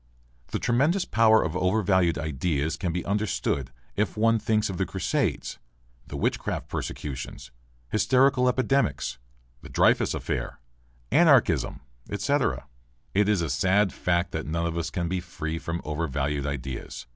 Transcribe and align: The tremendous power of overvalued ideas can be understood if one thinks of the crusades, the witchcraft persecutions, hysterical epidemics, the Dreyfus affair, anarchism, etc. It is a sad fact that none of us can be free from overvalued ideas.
The 0.47 0.57
tremendous 0.57 1.05
power 1.05 1.43
of 1.43 1.55
overvalued 1.55 2.17
ideas 2.17 2.75
can 2.75 2.91
be 2.91 3.05
understood 3.05 3.69
if 3.95 4.17
one 4.17 4.39
thinks 4.39 4.67
of 4.67 4.77
the 4.77 4.85
crusades, 4.87 5.59
the 6.07 6.17
witchcraft 6.17 6.69
persecutions, 6.69 7.51
hysterical 7.91 8.49
epidemics, 8.49 9.19
the 9.61 9.69
Dreyfus 9.69 10.15
affair, 10.15 10.59
anarchism, 11.11 11.81
etc. 12.09 12.65
It 13.13 13.29
is 13.29 13.43
a 13.43 13.49
sad 13.51 13.93
fact 13.93 14.31
that 14.31 14.47
none 14.47 14.65
of 14.65 14.75
us 14.75 14.89
can 14.89 15.07
be 15.07 15.19
free 15.19 15.59
from 15.59 15.83
overvalued 15.85 16.47
ideas. 16.47 17.05